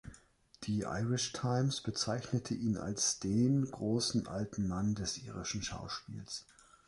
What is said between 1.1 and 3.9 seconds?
Times“ bezeichnete ihn als den